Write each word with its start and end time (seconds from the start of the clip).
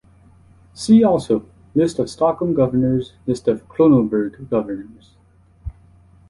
"See 0.73 1.03
also: 1.03 1.45
List 1.75 1.99
of 1.99 2.09
Stockholm 2.09 2.55
Governors, 2.55 3.13
List 3.27 3.47
of 3.47 3.69
Kronoberg 3.69 4.49
Governors" 4.49 5.11